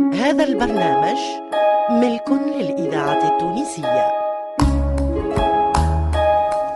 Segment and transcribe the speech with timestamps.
[0.00, 1.18] هذا البرنامج
[1.90, 4.08] ملك للإذاعة التونسية.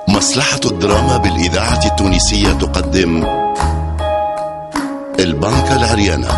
[0.09, 3.25] مصلحة الدراما بالإذاعة التونسية تقدم
[5.19, 6.29] البنكة العريانة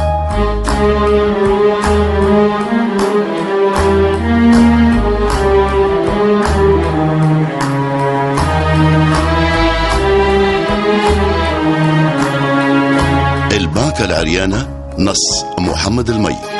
[13.53, 14.69] البنكة العريانة
[14.99, 16.52] نص محمد المي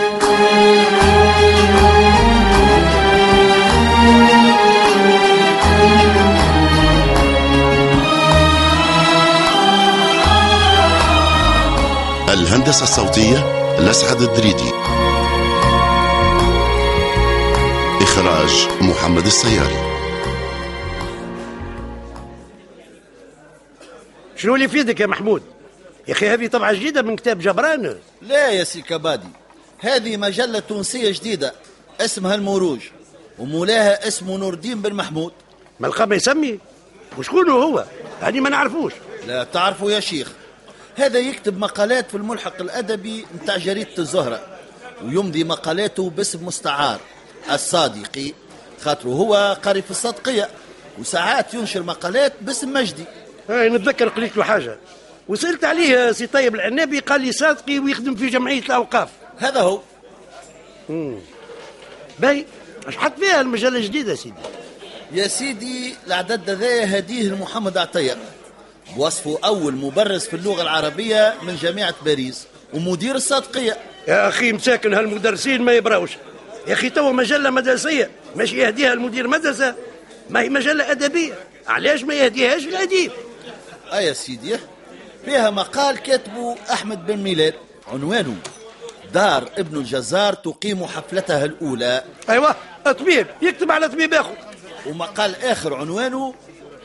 [12.73, 13.39] الهندسة الصوتية
[13.81, 14.71] لسعد الدريدي.
[18.03, 19.77] إخراج محمد السياري.
[24.37, 25.43] شنو اللي في يدك يا محمود؟
[26.09, 27.99] يا أخي هذه طبعة جديدة من كتاب جبران.
[28.23, 29.29] لا يا سي كبادي
[29.79, 31.53] هذه مجلة تونسية جديدة
[32.01, 32.81] اسمها الموروج
[33.39, 35.33] ومولاها اسمه نور الدين بن محمود.
[35.81, 36.59] ما القى يسمي؟
[37.19, 37.85] وشكون هو؟
[38.21, 38.93] هذه ما نعرفوش.
[39.27, 40.33] لا تعرفوا يا شيخ
[40.97, 44.59] هذا يكتب مقالات في الملحق الأدبي متاع جريدة الزهرة
[45.05, 47.01] ويمضي مقالاته باسم مستعار
[47.53, 48.33] الصادقي
[48.81, 50.49] خاطره هو قاري في الصدقية
[50.99, 53.05] وساعات ينشر مقالات باسم مجدي.
[53.49, 54.79] هاي نتذكر قلت له حاجة.
[55.29, 59.09] وسألت عليه سي طيب العنابي قال لي صادقي ويخدم في جمعية الأوقاف.
[59.39, 59.81] هذا هو.
[62.19, 62.47] باهي
[62.87, 64.35] اش حط فيها المجلة الجديدة سيدي؟
[65.13, 68.17] يا سيدي العدد ذا هديه لمحمد عطية.
[68.97, 73.77] بوصفه أول مبرز في اللغة العربية من جامعة باريس ومدير الصادقية
[74.09, 76.11] يا أخي مساكن هالمدرسين ما يبراوش.
[76.67, 79.75] يا أخي توا مجلة مدرسية ماشي يهديها المدير مدرسة؟
[80.31, 81.35] ما هي مجلة أدبية.
[81.67, 83.13] علاش ما يهديهاش الأديب؟
[83.93, 84.57] آه يا سيدي
[85.25, 87.55] فيها مقال كاتبه أحمد بن ميلاد.
[87.93, 88.37] عنوانه
[89.15, 92.05] دار ابن الجزار تقيم حفلتها الأولى.
[92.31, 94.33] أيوه طبيب يكتب على طبيب أخو.
[94.87, 96.35] ومقال آخر عنوانه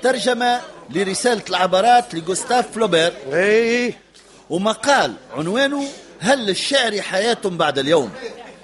[0.03, 3.13] ترجمة لرسالة العبرات لجوستاف فلوبير.
[3.33, 3.93] اي
[4.49, 5.87] ومقال عنوانه
[6.19, 8.11] هل للشعر حياة بعد اليوم؟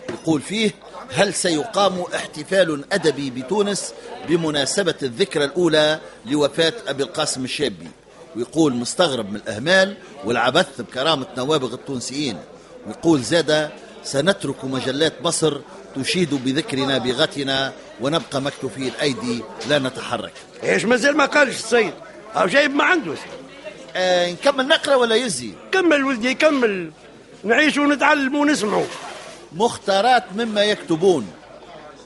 [0.09, 0.72] يقول فيه
[1.13, 3.94] هل سيقام احتفال أدبي بتونس
[4.28, 7.88] بمناسبة الذكرى الأولى لوفاة أبي القاسم الشابي؟
[8.35, 12.38] ويقول مستغرب من الأهمال والعبث بكرامة نوابغ التونسيين.
[12.88, 13.69] ويقول زاد
[14.03, 15.58] سنترك مجلات مصر
[15.96, 20.34] تشيد بذكر نابغتنا ونبقى مكتوفي الأيدي لا نتحرك.
[20.64, 21.94] إيش مازال ما قالش السيد.
[22.36, 23.14] أو جايب ما عنده.
[23.96, 26.91] آه نكمل نقرأ ولا يزي؟ كمل ولدي كمل.
[27.44, 28.86] نعيش ونتعلم ونسمعوا
[29.53, 31.28] مختارات مما يكتبون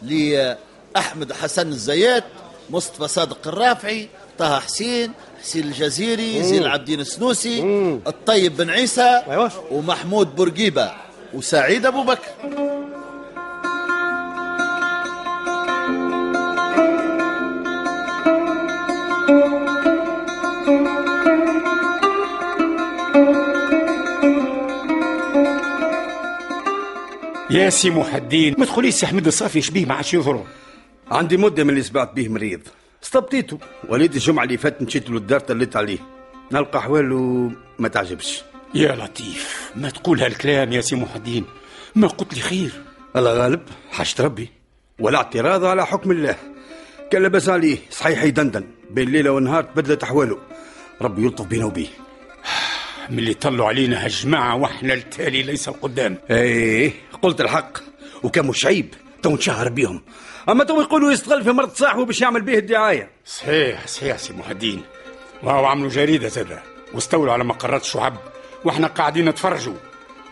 [0.01, 2.23] لأحمد حسن الزيات
[2.69, 7.59] مصطفى صادق الرافعي طه حسين حسين الجزيري زين العابدين السنوسي
[8.07, 9.51] الطيب بن عيسى أيوة.
[9.71, 10.91] ومحمود بورقيبة.
[11.33, 12.31] وسعيد أبو بكر.
[27.49, 30.45] يا سي محدين ما تقوليش سي حمد الصافي شبيه ما عادش يظهر
[31.11, 32.61] عندي مدة من اللي سبعت به مريض.
[33.03, 33.57] استبطيته.
[33.89, 35.97] وليد الجمعة اللي فاتت مشيت له الدار طليت عليه
[36.51, 38.43] نلقى أحواله ما تعجبش.
[38.75, 41.45] يا لطيف ما تقول هالكلام يا سي محدين
[41.95, 42.71] ما قلت لي خير.
[43.15, 43.61] الله غالب
[43.91, 44.49] حاجة ربي.
[44.99, 46.35] ولا اعتراض على حكم الله.
[47.11, 50.37] كان لبس عليه صحيح يدندن بين ليلة ونهار تبدلت أحواله.
[51.01, 51.87] ربي يلطف بينا وبيه.
[53.09, 56.17] من اللي طلوا علينا هالجماعة وإحنا التالي ليس القدام.
[56.29, 57.77] إيه قلت الحق.
[58.23, 60.01] وكان مش عيب تو نشهر بيهم.
[60.49, 63.09] أما تو يقولوا يستغل في مرض صاحبه باش يعمل به الدعاية.
[63.25, 64.81] صحيح صحيح سي محدين
[65.43, 66.63] وهو عملوا جريدة زادة
[66.93, 68.17] واستولوا على مقرات الشعب
[68.65, 69.73] وإحنا قاعدين نتفرجوا.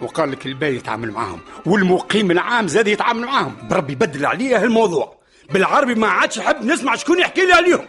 [0.02, 3.56] وقال لك الباي يتعامل معاهم والمقيم العام زاد يتعامل معاهم.
[3.70, 5.16] بربي بدل عليه الموضوع.
[5.54, 7.86] بالعربي ما عادش حب نسمع شكون يحكي لي عليهم.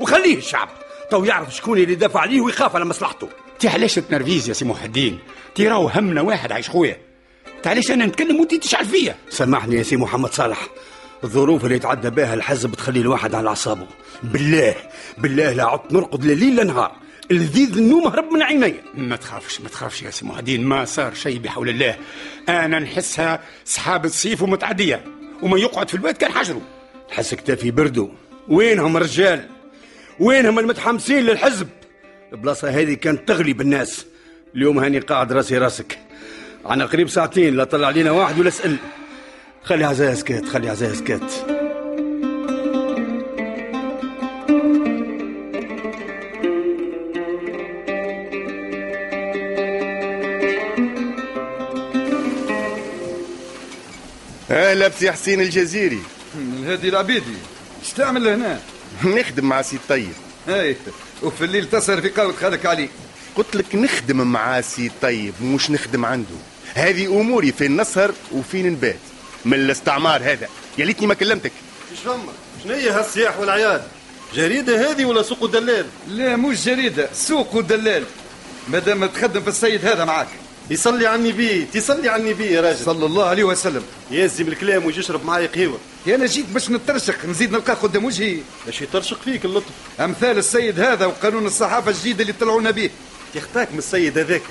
[0.00, 0.68] وخليه الشعب.
[1.10, 3.28] تو يعرف شكون اللي دافع عليه ويخاف على مصلحته.
[3.58, 5.18] تي علاش تتنرفز يا سي محدين؟
[5.54, 6.96] تي راهو همنا واحد عايش خويا.
[7.62, 10.66] تي علاش أنا نتكلم وانت تشعل فيا؟ سامحني يا سي محمد صالح.
[11.24, 13.86] الظروف اللي يتعدى بها الحزب تخلي الواحد على أعصابه.
[14.22, 14.74] بالله
[15.18, 16.92] بالله لا عدت نرقد لا ليل نهار.
[17.30, 18.74] لذيذ النوم هرب من عيني.
[18.94, 21.96] ما تخافش ما تخافش يا سي محدين ما صار شيء بحول الله.
[22.48, 25.04] أنا نحسها سحابة صيف ومتعدية
[25.42, 26.62] وما يقعد في البيت كان حجره.
[27.10, 28.10] حس كتافي بردو.
[28.48, 29.48] وينهم الرجال؟
[30.20, 31.68] وينهم المتحمسين للحزب؟
[32.32, 34.06] البلاصة هذه كانت تغلب الناس
[34.54, 35.98] اليوم هاني قاعد راسي راسك.
[36.64, 38.76] عنا قريب ساعتين لا طلع علينا واحد ولا سأل.
[39.62, 41.57] خلي عزاها سكات خلي عزاها سكات
[54.50, 56.02] أهلا بسي حسين الجزيري.
[56.66, 57.36] هذه العبيدي.
[57.82, 58.60] إيش تعمل هنا؟
[59.04, 60.12] نخدم مع سي طيب.
[60.48, 60.76] اي
[61.22, 62.88] وفي الليل تسهر في قهوة خالك علي.
[63.36, 66.36] قلت لك نخدم مع سي طيب مش نخدم عنده.
[66.74, 68.98] هذه أموري فين نسهر وفين نبات.
[69.44, 70.48] من الاستعمار هذا.
[70.78, 71.52] يا ليتني ما كلمتك.
[71.90, 72.32] إيش فما؟
[72.64, 73.82] شنو هي هالصياح والعياط؟
[74.34, 78.04] جريدة هذه ولا سوق دلال؟ لا مش جريدة سوق ودلال
[78.68, 80.28] مادام تخدم في السيد هذا معاك.
[80.70, 82.84] يصلي على النبي تصلي على النبي يا راجل.
[82.84, 83.82] صلى الله عليه وسلم.
[84.10, 85.78] يلزم الكلام ويجي يشرب معايا قهوة.
[86.06, 88.38] يا أنا جيت باش نترشق نزيد نلقاه قدام وجهي.
[88.66, 89.70] باش يترشق فيك اللطف.
[90.00, 92.90] أمثال السيد هذا وقانون الصحافة الجديد اللي طلعونا به.
[93.34, 94.42] يختاك من السيد هذاك.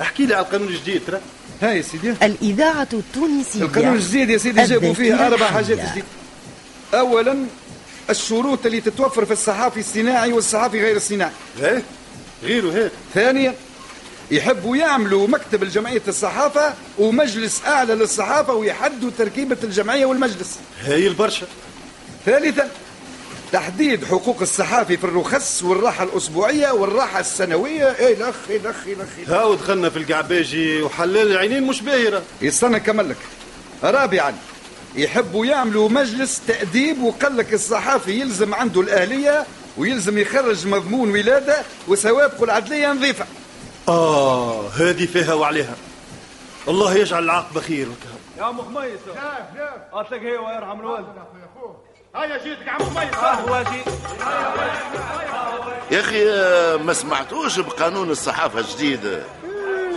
[0.00, 1.20] احكي لي على القانون الجديد ترى
[1.62, 2.14] هاي يا سيدي.
[2.22, 3.62] الإذاعة التونسية.
[3.62, 5.90] القانون الجديد يا سيدي جابوا فيه أربع حاجات الحية.
[5.90, 6.04] جديد
[6.94, 7.46] أولا
[8.10, 11.32] الشروط اللي تتوفر في الصحافي الصناعي والصحافي غير الصناعي.
[11.62, 11.82] إيه؟
[12.42, 12.92] غيره هيك.
[13.14, 13.54] ثانيا
[14.30, 20.58] يحبوا يعملوا مكتب الجمعية الصحافة ومجلس أعلى للصحافة ويحدوا تركيبة الجمعية والمجلس.
[20.84, 21.46] هاي البرشا.
[22.26, 22.68] ثالثا
[23.52, 27.96] تحديد حقوق الصحافي في الرخص والراحة الأسبوعية والراحة السنوية.
[27.98, 29.36] إيه الأخ إيه الأخ إيه الأخ إيه.
[29.36, 32.22] هاو دخلنا في القعباجي وحلال العينين مش باهرة.
[32.42, 33.16] يستنى نكمل لك.
[33.84, 34.34] رابعا
[34.96, 39.44] يحبوا يعملوا مجلس تأديب وقال لك الصحافي يلزم عنده الأهلية
[39.76, 43.26] ويلزم يخرج مضمون ولادة وسوابق العدلية نظيفة.
[43.88, 45.74] آه هذه فيها وعليها.
[46.68, 47.88] الله يجعل العاقبة خير
[48.38, 49.16] يا أم خميس شاف
[49.56, 49.80] شاف.
[49.92, 51.06] اطلق هي ويرحم الوالد.
[52.16, 53.82] هيا جيتك عم خميس قهوة جي
[55.90, 59.04] يا آه، ما سمعتوش بقانون الصحافة الجديد.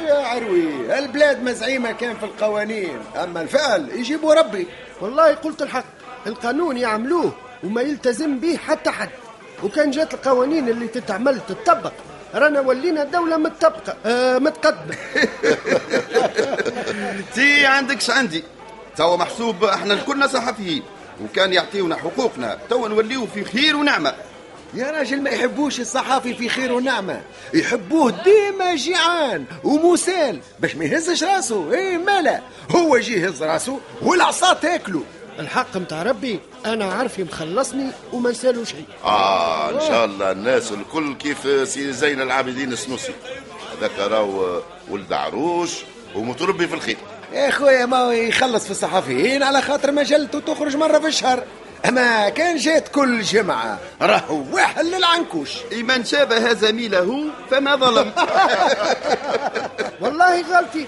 [0.08, 3.00] يا عروي البلاد مزعيمة كان في القوانين.
[3.24, 4.68] أما الفعل يجيبوا ربي.
[5.02, 5.86] والله قلت الحق.
[6.28, 7.32] القانون يعملوه
[7.64, 9.10] وما يلتزم به حتى حد.
[9.64, 11.94] وكان جات القوانين اللي تتعمل تطبق
[12.36, 14.96] رانا ولينا دولة متطبقة آه متقدمة.
[17.36, 18.44] تي عندكش عندي.
[18.98, 20.84] توا محسوب إحنا الكلنا صحفيين
[21.24, 24.14] وكان يعطيونا حقوقنا توا نوليو في خير ونعمة.
[24.74, 27.22] يا راجل ما يحبوش الصحافي في خير ونعمة.
[27.54, 32.42] يحبوه ديما جيعان ومسال باش ما يهزش راسه إيه مالا.
[32.76, 35.04] هو يجي يهز راسه والعصا تاكله
[35.40, 38.86] الحق متاع ربي أنا عارفي مخلصني وما نسالو شيء.
[39.04, 43.14] آه إن شاء الله الناس الكل كيف سي زين العابدين السنوسي.
[43.78, 45.72] هذاك راهو ولد عروش
[46.16, 46.98] ومتربي في الخير.
[47.34, 51.44] يا خويا ما هو يخلص في الصحفيين على خاطر مجلته تخرج مرة في الشهر.
[51.88, 55.52] أما كان جات كل جمعة راهو واحد للعنكوش.
[55.72, 58.12] من شابه زميله فما ظلم.
[60.02, 60.86] والله غلطي.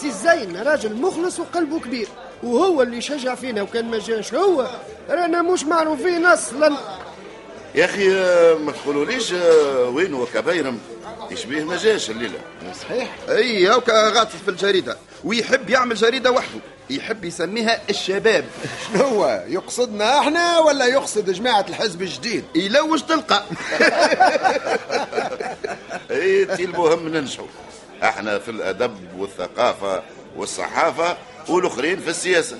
[0.00, 2.08] سي زين راجل مخلص وقلبه كبير.
[2.44, 4.34] وهو اللي شجع فينا وكان ما جاش.
[4.34, 4.68] هو
[5.10, 6.76] رانا مش معروفين أصلا.
[7.74, 8.08] يا أخي
[8.64, 10.78] ما تقولوليش آه، وين هو كبايرم
[11.30, 12.38] يشبيه ما جاش الليلة.
[12.82, 13.08] صحيح.
[13.28, 14.96] أي هاكا غاطس في الجريدة.
[15.24, 16.60] ويحب يعمل جريدة وحده.
[16.90, 18.44] يحب يسميها الشباب.
[18.92, 23.44] شنو هو؟ يقصدنا إحنا ولا يقصد جماعة الحزب الجديد؟ يلوج تلقى.
[26.10, 27.46] أي المهم ننجحوا
[28.02, 30.02] إحنا في الأدب والثقافة
[30.36, 31.16] والصحافة
[31.48, 32.58] والأخرين في السياسة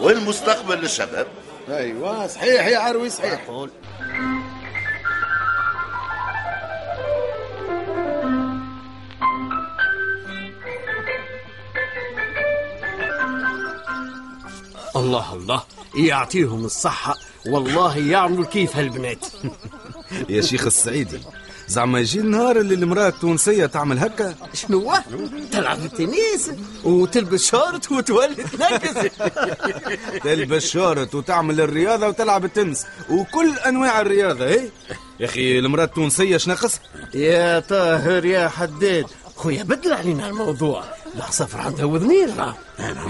[0.00, 1.26] والمستقبل للشباب.
[1.68, 3.40] أيوه صحيح يا عروي صحيح.
[14.96, 15.62] الله الله
[15.94, 17.16] يعطيهم الصحة.
[17.46, 19.26] والله يعملوا كيف هالبنات.
[20.28, 21.20] يا شيخ السعيدي
[21.68, 24.34] زعما يجي النهار اللي المرأة التونسية تعمل هكا.
[24.54, 24.92] شنو
[25.52, 26.50] تلعب التنس
[26.84, 29.10] وتلبس شورت وتولي تنقز
[30.24, 34.68] تلبس شورت وتعمل الرياضة وتلعب التنس وكل أنواع الرياضة إيه؟
[35.20, 36.72] يا أخي المرأة التونسية شنقص
[37.14, 39.06] يا طاهر يا حداد.
[39.36, 40.84] خويا بدل علينا الموضوع.
[41.16, 42.56] العصافر عندها وذنين راه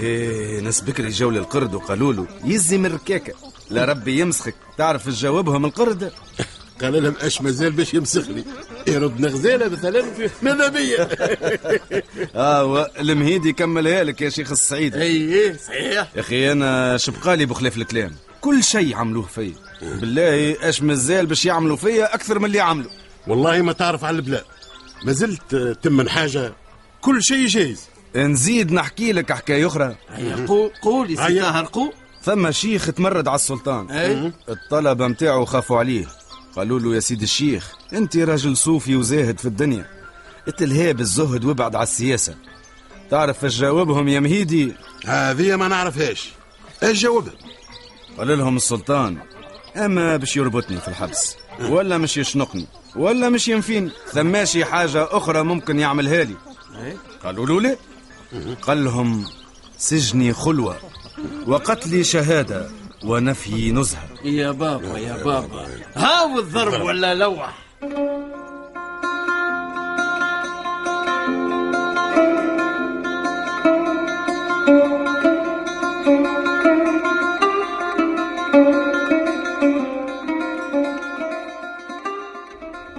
[0.01, 3.33] إيه ناس بكري جو للقرد وقالوا له يزي من الركاكة
[3.69, 4.55] لا ربي يمسخك.
[4.77, 6.11] تعرف تجاوبهم القرد؟
[6.81, 8.43] قال لهم اش مازال باش يمسخني؟
[8.87, 10.03] يردنا غزاله مثلا
[10.41, 11.09] ماذا بيا
[12.35, 14.95] آه المهيدي يكملها لك يا شيخ السعيد.
[14.95, 16.07] أي صحيح.
[16.15, 18.11] يا أخي أنا شبقالي بخلاف الكلام.
[18.41, 19.53] كل شيء عملوه فيا.
[19.81, 22.91] بالله اش مازال باش يعملوا فيا أكثر من اللي عملوا.
[23.27, 24.43] والله ما تعرف على البلاد
[25.03, 26.53] ما زلت تمن حاجة.
[27.01, 27.83] كل شيء جايز.
[28.15, 29.95] نزيد نحكي لك حكاية أخرى.
[30.47, 31.91] قول قول يا سي طاهر قول
[32.23, 33.91] ثم شيخ تمرد على السلطان.
[33.91, 34.31] أي.
[34.49, 36.05] الطلبة متاعه خافوا عليه.
[36.55, 39.85] قالوا له يا سيدي الشيخ أنت راجل صوفي وزاهد في الدنيا.
[40.47, 42.35] اتلهاب الزهد وابعد على السياسة.
[43.11, 44.73] تعرف إيش جاوبهم يا مهيدي؟
[45.05, 46.31] هذه ما نعرفهاش.
[46.83, 47.33] إيش جاوبهم
[48.17, 49.17] قال لهم السلطان
[49.75, 55.79] أما باش يربطني في الحبس ولا مش يشنقني ولا مش ينفيني ثماشي حاجة أخرى ممكن
[55.79, 56.35] يعملها لي.
[57.23, 57.77] قالوا له ليه
[58.61, 59.25] قال لهم
[59.77, 60.77] سجني خلوة
[61.47, 62.69] وقتل شهادة
[63.03, 64.14] ونفي نزهة.
[64.25, 65.67] يا بابا يا بابا.
[65.95, 67.53] هاو الضرب ولا لوح؟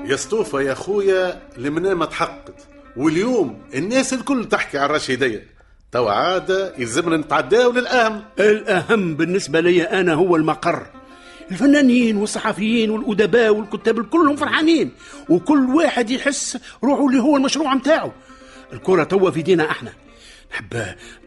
[0.04, 2.66] يا سطوفة يا خويا المنامة تحققت
[2.96, 5.46] واليوم الناس الكل تحكي على الرشيدية.
[5.92, 8.22] توا عادة يلزمنا نتعداو للأهم.
[8.40, 10.86] الأهم بالنسبة لي أنا هو المقر.
[11.50, 14.90] الفنانين والصحفيين والأدباء والكتاب كلهم فرحانين
[15.28, 18.14] وكل واحد يحس روحه اللي هو المشروع متاعه.
[18.72, 19.92] الكرة توا في دينا إحنا.
[20.52, 20.72] نحب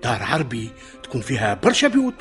[0.04, 0.70] دار عربي
[1.04, 2.14] تكون فيها برشا بيوت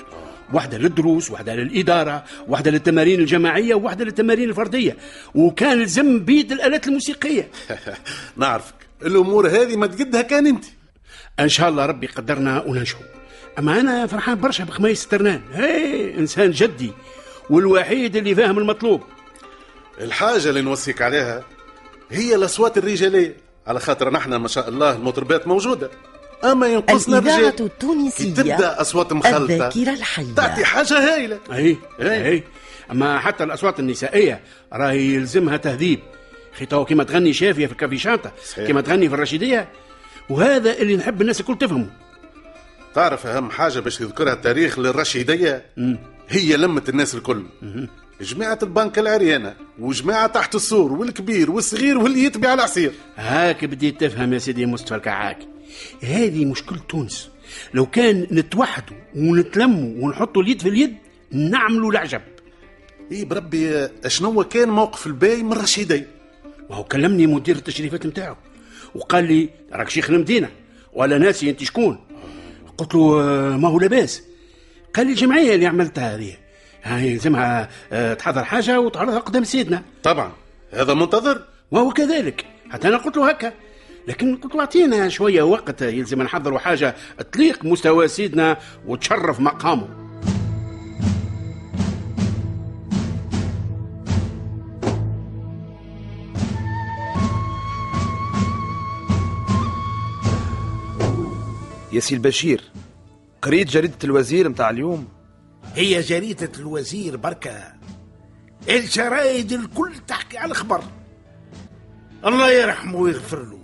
[0.52, 4.97] واحدة للدروس واحدة للإدارة واحدة للتمارين الجماعية وواحدة للتمارين الفردية.
[5.35, 7.50] وكان لزم بيد الآلات الموسيقية.
[8.37, 8.75] نعرفك.
[9.02, 10.64] الأمور هذه ما تقدها كان أنت.
[11.40, 13.05] إن شاء الله ربي قدرنا وننجحوا.
[13.59, 15.40] أما أنا فرحان برشا بخميس ترنان.
[15.52, 16.93] هي إنسان جدي.
[17.50, 19.02] والوحيد اللي فاهم المطلوب.
[20.00, 21.45] الحاجة اللي نوصيك عليها
[22.11, 23.37] هي الأصوات الرجالية.
[23.67, 25.90] على خاطر نحن ما شاء الله المطربات موجودة.
[26.45, 30.35] أما ينقصنا الإذاعة التونسية تبدأ أصوات مخلطة الذاكرة الحية.
[30.35, 31.38] تعطي حاجة هايلة.
[31.52, 32.43] أي أي.
[32.90, 34.40] أما حتى الأصوات النسائية
[34.73, 36.00] راهي يلزمها تهذيب.
[36.59, 38.67] خي تو كيما تغني شافية في ال café chantant صحيح.
[38.67, 39.69] كيما تغني في الرشيدية.
[40.31, 41.90] وهذا اللي نحب الناس الكل تفهمه.
[42.95, 45.67] تعرف أهم حاجة باش يذكرها التاريخ للرشيدية؟
[46.28, 47.44] هي لمة الناس الكل.
[48.20, 52.92] جماعة البنك العريانة وجماعة تحت السور والكبير والصغير واللي يتبع العصير.
[53.16, 55.38] هاك بديت تفهم يا سيدي مصطفى الكعاك.
[56.02, 57.28] هذه مشكلة تونس.
[57.75, 60.97] لو كان نتوحدوا ونتلموا ونحطوا اليد في اليد
[61.30, 62.23] نعملوا العجب.
[63.12, 66.04] اي بربي شنو كان موقف الباي من الرشيدية؟
[66.68, 68.37] وهو كلمني مدير التشريفات نتاعو
[68.94, 70.49] وقال لي راك شيخ المدينة
[70.92, 71.99] ولا ناسي أنت شكون.
[72.78, 74.23] قلت له آه، ما هو لاباس.
[74.95, 76.35] قال لي الجمعية اللي عملتها هذه.
[76.83, 79.83] هاي يلزمها آه، تحضر حاجة وتعرضها قدام سيدنا.
[80.02, 80.33] طبعا.
[80.73, 81.45] هذا منتظر.
[81.71, 82.45] وهو كذلك.
[82.71, 83.52] حتى أنا قلت له هكا.
[84.09, 86.97] لكن قلت له أعطينا شوية وقت يلزم نحضروا حاجة
[87.33, 89.88] تليق مستوى سيدنا وتشرف مقامه.
[101.92, 102.64] يا سي البشير
[103.42, 105.09] قريت جريدة الوزير متاع اليوم.
[105.75, 107.73] هي جريدة الوزير بركة.
[108.68, 110.83] الجرايد الكل تحكي على الخبر.
[112.26, 113.59] الله يرحمه ويغفر له.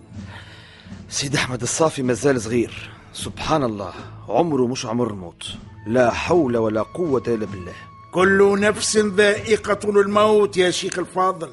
[1.09, 2.91] سيد أحمد الصافي مازال صغير.
[3.13, 3.93] سبحان الله
[4.29, 5.47] عمره مش عمر الموت
[5.87, 7.75] لا حول ولا قوة إلا بالله.
[8.13, 11.51] كل نفس ذائقة الموت يا شيخ الفاضل.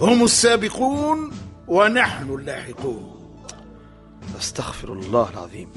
[0.00, 1.30] هم السابقون
[1.68, 3.12] ونحن اللاحقون.
[4.38, 5.68] أستغفر الله العظيم.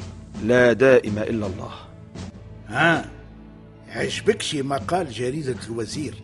[0.43, 1.71] لا دائم إلا الله.
[2.67, 3.09] ها
[3.89, 6.23] عجبك شي مقال جريدة الوزير.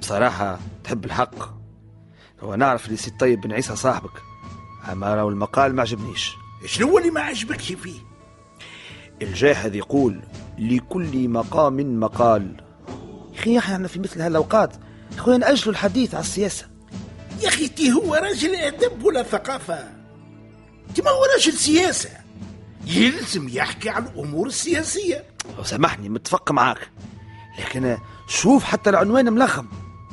[0.00, 1.60] بصراحة تحب الحق.
[2.40, 4.22] هو نعرف اللي سي طيب بن عيسى صاحبك
[4.92, 6.32] أما لو المقال ما عجبنيش.
[6.66, 8.00] شنو اللي ما عجبكش فيه؟
[9.22, 10.20] الجاحظ يقول
[10.58, 12.64] لكل مقام مقال.
[13.32, 14.76] يحيى إحنا في مثل هالأوقات
[15.18, 16.66] أخويا نأجلوا الحديث على السياسة.
[17.42, 19.88] يا تي هو راجل أدب ولا ثقافة؟
[20.94, 22.10] تي ما هو راجل سياسة.
[22.86, 25.24] يلزم يحكي عن الأمور السياسية
[25.58, 26.90] لو سامحني متفق معاك.
[27.58, 29.66] لكن شوف حتى العنوان ملخم.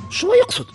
[0.09, 0.65] شو يقصد؟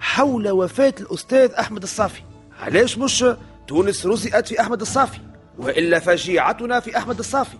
[0.00, 2.22] حول وفاة الأستاذ أحمد الصافي.
[2.60, 3.24] علاش مش
[3.68, 5.20] تونس رزقت في أحمد الصافي؟
[5.58, 7.58] وإلا فجيعتنا في أحمد الصافي.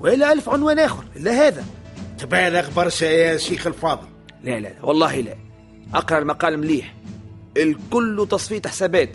[0.00, 1.04] وإلا ألف عنوان آخر.
[1.16, 1.64] إلا هذا.
[2.18, 4.08] تبالغ برشا يا شيخ الفاضل.
[4.42, 5.36] لا لا والله لا.
[5.94, 6.94] أقرأ المقال مليح.
[7.56, 9.10] الكل تصفية حسابات.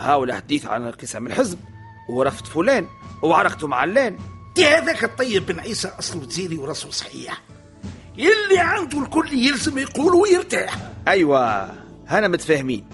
[0.00, 1.58] هاو الحديث عن انقسام الحزب.
[2.08, 2.86] ورفض فلان
[3.22, 4.18] وعرقته مع علان
[4.54, 7.42] تي هذاك الطيب بن عيسى أصله وزيري وراسه صحيح.
[8.18, 10.76] اللي عنده الكل يلزم يقول ويرتاح.
[11.08, 11.70] أيوة
[12.08, 12.86] هنا متفاهمين.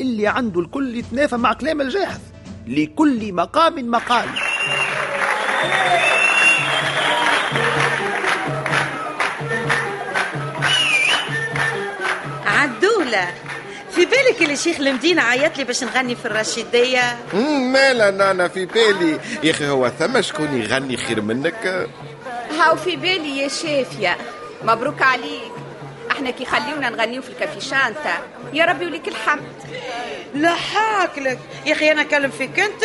[0.00, 2.20] اللي عنده الكل يتنافى مع كلام الجاحظ
[2.66, 4.28] لكل مقام مقال.
[12.46, 13.28] عدولة
[13.94, 18.66] في بالك اللي شيخ المدينة عيط لي باش نغني في الرشيدية؟ مم، مالا نانا في
[18.66, 19.18] بالي.
[19.42, 21.88] يا أخي هو ثم شكون يغني خير منك؟
[22.58, 24.16] هاو في بالي يا شافية
[24.64, 25.52] مبروك عليك.
[26.10, 28.14] إحنا كي خليونا نغنيو في الكافيشانتا
[28.52, 29.42] يا ربي وليك الحمد.
[30.34, 32.84] لا حاكلك يا أخي أنا اكلم فيك أنت.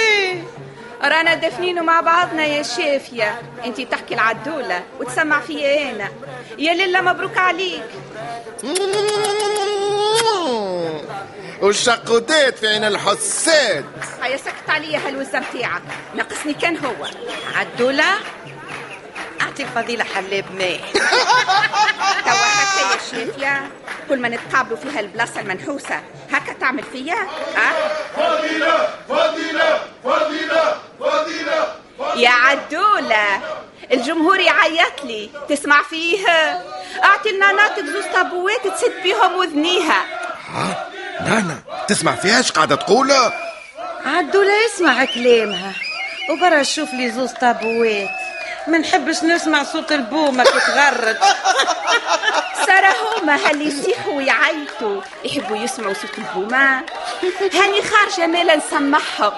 [1.04, 6.10] رانا دفنينو مع بعضنا يا شافية انتي تحكي العدولة وتسمع فيا أنا.
[6.58, 7.84] يا لله مبروك عليك.
[11.62, 13.86] والشقودات في عين الحساد
[14.22, 15.82] هيا سكت عليا هالوزة متاعك
[16.16, 17.08] ناقصني كان هو.
[17.56, 18.04] عدولة
[19.42, 20.80] انت الفضيلة حلاب ماء
[22.26, 22.34] توا
[22.82, 23.70] يا شافية
[24.10, 26.02] كل ما نتقابلوا فيها البلاصة المنحوسة
[26.32, 27.14] هكا تعمل فيا؟
[27.58, 31.76] أه؟ فضيلة فضيلة فضيلة فضيلة
[32.16, 33.42] يا عدولة
[33.94, 35.30] الجمهور يعيط لي.
[35.50, 36.28] تسمع فيه؟
[37.04, 40.06] أعطي لنا ناطق زوز طابوات تسد بيهم وذنيها.
[40.54, 40.88] ها؟
[41.22, 43.12] نانا تسمع فيها إيش قاعدة تقول؟
[44.06, 45.72] عدولة يسمع كلامها.
[46.32, 48.10] وبرا شوف لي زوز طابوات
[48.68, 51.18] ما نحبش نسمع صوت البومة كتغرد
[52.68, 55.02] سارة هما هاللي يصيحوا ويعيطوا.
[55.24, 56.84] يحبوا يسمعوا صوت البومة.
[57.54, 59.34] هاني خارجة مالا نسمعهم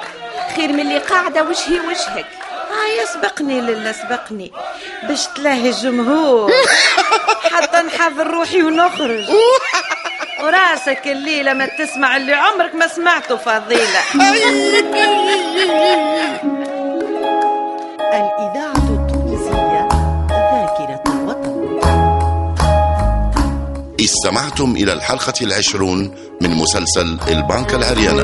[0.55, 2.25] خير من اللي قاعدة وجهي وجهك.
[2.71, 4.51] هاي سبقني لله سبقني.
[5.03, 6.51] باش تلاهي الجمهور
[7.53, 9.25] حتى نحضر روحي ونخرج.
[10.43, 13.99] وراسك الليلة ما تسمع اللي عمرك ما سمعته فضيلة.
[18.19, 19.87] الإذاعة التونسية
[20.29, 21.79] ذاكرة الوطن.
[23.99, 28.23] استمعتم إلى الحلقة العشرون من مسلسل البنك العريانة.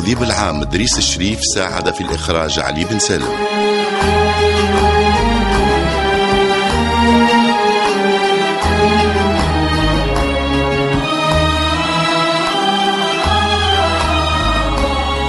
[0.00, 3.28] التوظيف العام دريس الشريف ساعد في الإخراج علي بن سالم.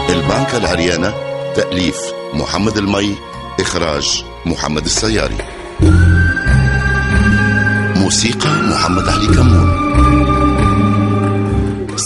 [0.09, 1.13] البنك العريانة
[1.55, 1.97] تأليف
[2.33, 3.15] محمد المي
[3.59, 5.37] إخراج محمد السياري.
[7.95, 10.20] موسيقى محمد علي كمون.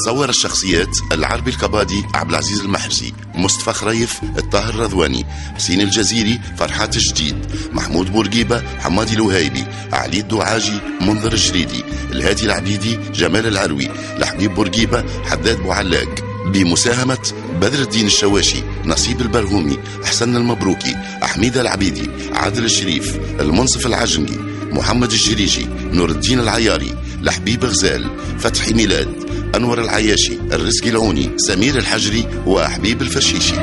[0.05, 7.35] صور الشخصيات العربي الكبادي عبد العزيز المحرزي مصطفى خريف الطاهر الرضواني حسين الجزيري فرحات الجديد
[7.73, 15.57] محمود بورقيبة حمادي الوهيبي علي الدوعاجي منذر الجريدي الهادي العبيدي جمال العروي لحبيب بورقيبة حداد
[15.57, 16.15] بوعلاق.
[16.45, 24.37] بمساهمة بدر الدين الشواشي نصيب البرهومي حسن المبروكي أحميد العبيدي عادل الشريف المنصف العجنقي
[24.71, 29.24] محمد الجريجي نور الدين العياري لحبيب غزال فتحي ميلاد.
[29.55, 33.55] أنور العياشي الرزقي العوني سمير الحجري وحبيب الفشيشي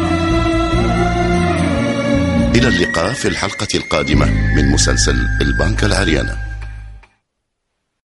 [2.55, 4.27] إلى اللقاء في الحلقة القادمة
[4.57, 6.52] من مسلسل البنك العريانة.